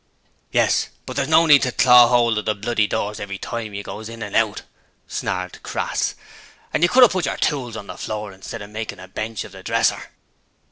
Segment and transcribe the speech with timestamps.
[0.51, 3.83] 'Yes; but there's no need to claw 'old of the bloody doors every time you
[3.83, 4.63] goes in and out,'
[5.07, 6.15] snarled Crass,
[6.73, 9.43] 'and you could 'ave put yer tools on the floor instead of makin' a bench
[9.43, 10.09] of the dresser.'